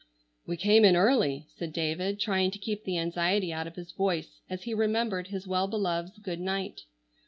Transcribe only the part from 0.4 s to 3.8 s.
"We came in early," said David, trying to keep the anxiety out of